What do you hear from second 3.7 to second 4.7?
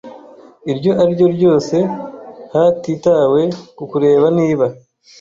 ku kureba niba